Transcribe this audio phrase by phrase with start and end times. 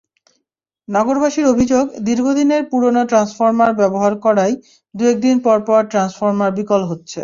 [0.87, 4.53] নগরবাসীর অভিযোগ, দীর্ঘদিনের পুরোনো ট্রান্সফরমার ব্যবহার করায়
[4.95, 7.19] দুই-এক দিন পরপর ট্রান্সফরমার বিকল হচ্ছে।